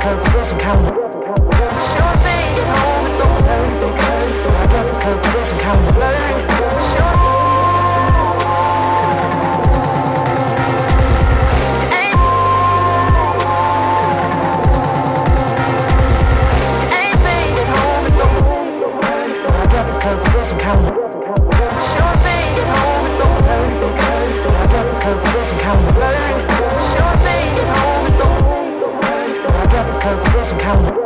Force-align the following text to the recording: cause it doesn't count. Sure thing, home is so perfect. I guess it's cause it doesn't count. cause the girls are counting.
cause 0.00 0.24
it 0.24 0.32
doesn't 0.32 0.58
count. 0.58 0.86
Sure 0.88 2.16
thing, 2.24 2.56
home 2.80 3.06
is 3.06 3.16
so 3.18 3.26
perfect. 3.44 3.98
I 4.00 4.66
guess 4.72 4.88
it's 4.88 4.98
cause 4.98 5.22
it 5.22 5.32
doesn't 5.32 5.58
count. 5.60 5.99
cause 30.00 30.24
the 30.24 30.30
girls 30.30 30.52
are 30.52 30.60
counting. 30.60 30.99